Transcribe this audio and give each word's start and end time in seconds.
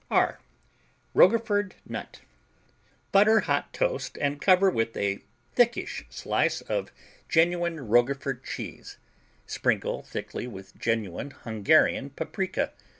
R 0.09 0.39
Roquefort 1.13 1.75
Nut 1.85 2.21
Butter 3.11 3.41
hot 3.41 3.71
toast 3.71 4.17
and 4.19 4.41
cover 4.41 4.71
with 4.71 4.97
a 4.97 5.19
thickish 5.55 6.05
slice 6.09 6.61
of 6.61 6.91
genuine 7.29 7.87
Roquefort 7.87 8.43
cheese. 8.43 8.97
Sprinkle 9.45 10.01
thickly 10.01 10.47
with 10.47 10.75
genuine 10.75 11.29
Hungarian 11.29 12.09
paprika. 12.09 12.73